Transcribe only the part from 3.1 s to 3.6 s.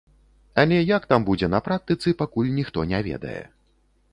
ведае.